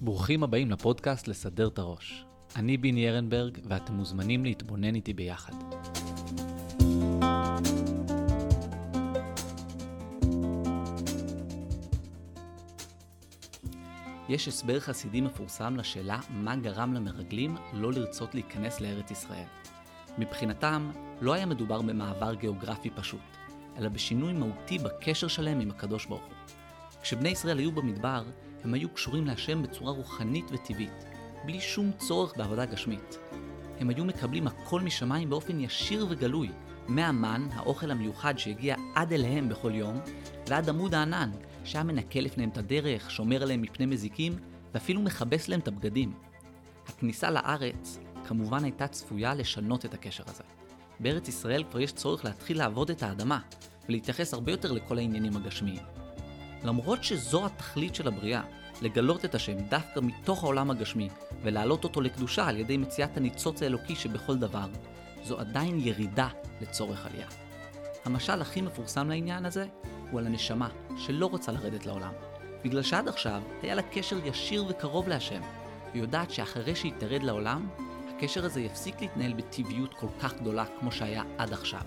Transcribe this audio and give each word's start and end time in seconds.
ברוכים 0.00 0.42
הבאים 0.42 0.70
לפודקאסט 0.70 1.28
לסדר 1.28 1.68
את 1.68 1.78
הראש. 1.78 2.24
אני 2.56 2.76
ביני 2.76 3.08
ארנברג, 3.08 3.58
ואתם 3.68 3.94
מוזמנים 3.94 4.44
להתבונן 4.44 4.94
איתי 4.94 5.12
ביחד. 5.12 5.52
יש 14.28 14.48
הסבר 14.48 14.80
חסידי 14.80 15.20
מפורסם 15.20 15.76
לשאלה 15.76 16.20
מה 16.30 16.56
גרם 16.56 16.94
למרגלים 16.94 17.56
לא 17.72 17.92
לרצות 17.92 18.34
להיכנס 18.34 18.80
לארץ 18.80 19.10
ישראל. 19.10 19.46
מבחינתם, 20.18 20.90
לא 21.20 21.32
היה 21.32 21.46
מדובר 21.46 21.82
במעבר 21.82 22.34
גיאוגרפי 22.34 22.90
פשוט, 22.90 23.20
אלא 23.76 23.88
בשינוי 23.88 24.32
מהותי 24.32 24.78
בקשר 24.78 25.28
שלהם 25.28 25.60
עם 25.60 25.70
הקדוש 25.70 26.06
ברוך 26.06 26.24
הוא. 26.24 26.55
כשבני 27.06 27.28
ישראל 27.28 27.58
היו 27.58 27.72
במדבר, 27.72 28.24
הם 28.64 28.74
היו 28.74 28.88
קשורים 28.88 29.26
להשם 29.26 29.62
בצורה 29.62 29.92
רוחנית 29.92 30.44
וטבעית, 30.52 31.04
בלי 31.44 31.60
שום 31.60 31.92
צורך 31.92 32.36
בעבודה 32.36 32.64
גשמית. 32.64 33.18
הם 33.80 33.88
היו 33.88 34.04
מקבלים 34.04 34.46
הכל 34.46 34.80
משמיים 34.80 35.30
באופן 35.30 35.60
ישיר 35.60 36.06
וגלוי, 36.10 36.48
מהמן, 36.88 37.48
האוכל 37.52 37.90
המיוחד 37.90 38.38
שהגיע 38.38 38.76
עד 38.94 39.12
אליהם 39.12 39.48
בכל 39.48 39.74
יום, 39.74 40.00
ועד 40.48 40.68
עמוד 40.68 40.94
הענן, 40.94 41.30
שהיה 41.64 41.84
מנקה 41.84 42.20
לפניהם 42.20 42.50
את 42.50 42.58
הדרך, 42.58 43.10
שומר 43.10 43.42
עליהם 43.42 43.62
מפני 43.62 43.86
מזיקים, 43.86 44.36
ואפילו 44.74 45.00
מכבס 45.00 45.48
להם 45.48 45.60
את 45.60 45.68
הבגדים. 45.68 46.12
הכניסה 46.88 47.30
לארץ 47.30 47.98
כמובן 48.24 48.64
הייתה 48.64 48.88
צפויה 48.88 49.34
לשנות 49.34 49.84
את 49.84 49.94
הקשר 49.94 50.24
הזה. 50.26 50.44
בארץ 51.00 51.28
ישראל 51.28 51.64
כבר 51.70 51.80
יש 51.80 51.92
צורך 51.92 52.24
להתחיל 52.24 52.58
לעבוד 52.58 52.90
את 52.90 53.02
האדמה, 53.02 53.38
ולהתייחס 53.88 54.34
הרבה 54.34 54.52
יותר 54.52 54.72
לכל 54.72 54.98
העניינים 54.98 55.36
הגשמיים. 55.36 55.95
למרות 56.66 57.04
שזו 57.04 57.46
התכלית 57.46 57.94
של 57.94 58.08
הבריאה, 58.08 58.42
לגלות 58.82 59.24
את 59.24 59.34
השם 59.34 59.58
דווקא 59.68 60.00
מתוך 60.00 60.44
העולם 60.44 60.70
הגשמי, 60.70 61.08
ולהעלות 61.42 61.84
אותו 61.84 62.00
לקדושה 62.00 62.48
על 62.48 62.56
ידי 62.56 62.76
מציאת 62.76 63.16
הניצוץ 63.16 63.62
האלוקי 63.62 63.96
שבכל 63.96 64.38
דבר, 64.38 64.66
זו 65.24 65.40
עדיין 65.40 65.80
ירידה 65.80 66.28
לצורך 66.60 67.06
עלייה. 67.06 67.26
המשל 68.04 68.40
הכי 68.40 68.60
מפורסם 68.60 69.10
לעניין 69.10 69.44
הזה 69.44 69.66
הוא 70.10 70.20
על 70.20 70.26
הנשמה, 70.26 70.68
שלא 70.98 71.26
רוצה 71.26 71.52
לרדת 71.52 71.86
לעולם. 71.86 72.12
בגלל 72.64 72.82
שעד 72.82 73.08
עכשיו 73.08 73.42
היה 73.62 73.74
לה 73.74 73.82
קשר 73.82 74.26
ישיר 74.26 74.64
וקרוב 74.68 75.08
להשם, 75.08 75.40
והיא 75.90 76.02
יודעת 76.02 76.30
שאחרי 76.30 76.76
שהיא 76.76 76.92
תרד 76.98 77.22
לעולם, 77.22 77.68
הקשר 78.08 78.44
הזה 78.44 78.60
יפסיק 78.60 79.00
להתנהל 79.00 79.32
בטבעיות 79.32 79.94
כל 79.94 80.08
כך 80.20 80.34
גדולה 80.34 80.64
כמו 80.80 80.92
שהיה 80.92 81.22
עד 81.38 81.52
עכשיו. 81.52 81.82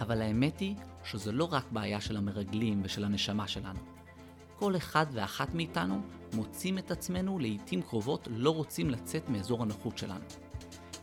אבל 0.00 0.22
האמת 0.22 0.58
היא 0.58 0.74
שזו 1.10 1.32
לא 1.32 1.48
רק 1.50 1.64
בעיה 1.70 2.00
של 2.00 2.16
המרגלים 2.16 2.80
ושל 2.84 3.04
הנשמה 3.04 3.48
שלנו. 3.48 3.78
כל 4.58 4.76
אחד 4.76 5.06
ואחת 5.12 5.54
מאיתנו 5.54 6.00
מוצאים 6.32 6.78
את 6.78 6.90
עצמנו 6.90 7.38
לעיתים 7.38 7.82
קרובות 7.82 8.28
לא 8.30 8.50
רוצים 8.50 8.90
לצאת 8.90 9.28
מאזור 9.28 9.62
הנוחות 9.62 9.98
שלנו. 9.98 10.24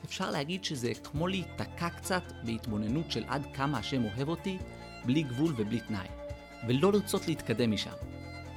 אפשר 0.05 0.31
להגיד 0.31 0.63
שזה 0.63 0.91
כמו 1.03 1.27
להיתקע 1.27 1.89
קצת 1.89 2.23
בהתבוננות 2.43 3.11
של 3.11 3.23
עד 3.27 3.47
כמה 3.53 3.77
השם 3.77 4.03
אוהב 4.03 4.29
אותי, 4.29 4.57
בלי 5.05 5.23
גבול 5.23 5.53
ובלי 5.57 5.79
תנאי, 5.79 6.07
ולא 6.67 6.93
לרצות 6.93 7.27
להתקדם 7.27 7.71
משם. 7.71 7.95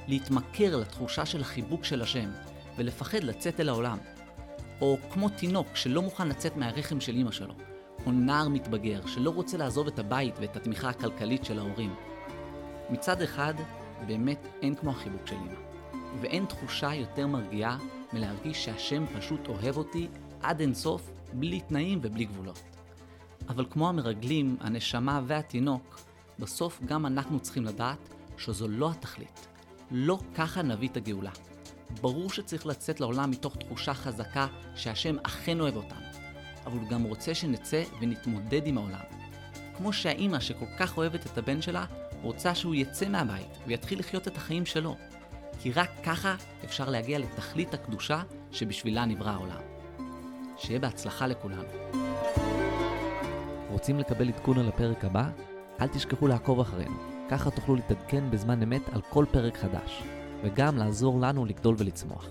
להתמכר 0.07 0.77
לתחושה 0.77 1.25
של 1.25 1.41
החיבוק 1.41 1.83
של 1.83 2.01
השם, 2.01 2.29
ולפחד 2.77 3.23
לצאת 3.23 3.59
אל 3.59 3.69
העולם. 3.69 3.97
או 4.81 4.97
כמו 5.11 5.29
תינוק 5.29 5.75
שלא 5.75 6.01
מוכן 6.01 6.27
לצאת 6.27 6.57
מהרחם 6.57 7.01
של 7.01 7.15
אמא 7.15 7.31
שלו, 7.31 7.53
או 8.05 8.11
נער 8.11 8.47
מתבגר 8.47 9.05
שלא 9.05 9.29
רוצה 9.29 9.57
לעזוב 9.57 9.87
את 9.87 9.99
הבית 9.99 10.35
ואת 10.39 10.55
התמיכה 10.55 10.89
הכלכלית 10.89 11.45
של 11.45 11.59
ההורים. 11.59 11.95
מצד 12.89 13.21
אחד, 13.21 13.53
באמת 14.07 14.47
אין 14.61 14.75
כמו 14.75 14.91
החיבוק 14.91 15.27
של 15.27 15.35
אמא, 15.35 15.53
ואין 16.21 16.45
תחושה 16.45 16.93
יותר 16.95 17.27
מרגיעה 17.27 17.77
מלהרגיש 18.13 18.65
שהשם 18.65 19.05
פשוט 19.17 19.47
אוהב 19.47 19.77
אותי 19.77 20.07
עד 20.41 20.59
אינסוף, 20.59 21.11
בלי 21.33 21.61
תנאים 21.61 21.99
ובלי 22.01 22.25
גבולות. 22.25 22.63
אבל 23.49 23.65
כמו 23.69 23.89
המרגלים, 23.89 24.57
הנשמה 24.59 25.21
והתינוק, 25.27 25.99
בסוף 26.39 26.79
גם 26.85 27.05
אנחנו 27.05 27.39
צריכים 27.39 27.65
לדעת 27.65 28.09
שזו 28.37 28.67
לא 28.67 28.91
התכלית. 28.91 29.47
לא 29.91 30.19
ככה 30.35 30.61
נביא 30.61 30.89
את 30.89 30.97
הגאולה. 30.97 31.31
ברור 32.01 32.29
שצריך 32.29 32.65
לצאת 32.65 32.99
לעולם 32.99 33.31
מתוך 33.31 33.55
תחושה 33.55 33.93
חזקה 33.93 34.47
שהשם 34.75 35.15
אכן 35.23 35.59
אוהב 35.59 35.75
אותנו, 35.75 36.05
אבל 36.65 36.77
הוא 36.77 36.89
גם 36.89 37.03
רוצה 37.03 37.35
שנצא 37.35 37.83
ונתמודד 38.01 38.67
עם 38.67 38.77
העולם. 38.77 39.19
כמו 39.77 39.93
שהאימא 39.93 40.39
שכל 40.39 40.65
כך 40.79 40.97
אוהבת 40.97 41.25
את 41.25 41.37
הבן 41.37 41.61
שלה, 41.61 41.85
רוצה 42.21 42.55
שהוא 42.55 42.75
יצא 42.75 43.09
מהבית 43.09 43.57
ויתחיל 43.67 43.99
לחיות 43.99 44.27
את 44.27 44.37
החיים 44.37 44.65
שלו. 44.65 44.95
כי 45.61 45.71
רק 45.71 45.89
ככה 46.03 46.35
אפשר 46.65 46.89
להגיע 46.89 47.19
לתכלית 47.19 47.73
הקדושה 47.73 48.21
שבשבילה 48.51 49.05
נברא 49.05 49.29
העולם. 49.29 49.61
שיהיה 50.57 50.79
בהצלחה 50.79 51.27
לכולנו. 51.27 51.63
רוצים 53.69 53.99
לקבל 53.99 54.27
עדכון 54.29 54.59
על 54.59 54.67
הפרק 54.67 55.05
הבא? 55.05 55.29
אל 55.81 55.87
תשכחו 55.87 56.27
לעקוב 56.27 56.59
אחרינו, 56.59 56.95
ככה 57.29 57.51
תוכלו 57.51 57.75
להתעדכן 57.75 58.31
בזמן 58.31 58.63
אמת 58.63 58.89
על 58.93 59.01
כל 59.09 59.25
פרק 59.31 59.57
חדש, 59.57 60.03
וגם 60.43 60.77
לעזור 60.77 61.19
לנו 61.19 61.45
לגדול 61.45 61.75
ולצמוח. 61.77 62.27